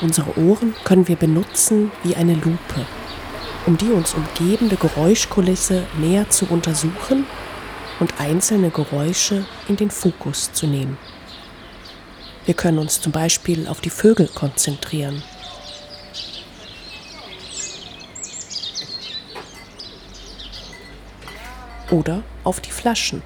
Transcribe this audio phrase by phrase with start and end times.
[0.00, 2.86] Unsere Ohren können wir benutzen wie eine Lupe,
[3.66, 7.26] um die uns umgebende Geräuschkulisse näher zu untersuchen
[7.98, 10.96] und einzelne Geräusche in den Fokus zu nehmen.
[12.44, 15.22] Wir können uns zum Beispiel auf die Vögel konzentrieren.
[21.90, 23.22] Oder auf die Flaschen.